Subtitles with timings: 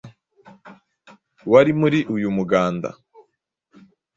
[1.51, 2.89] wari muri uyu muganda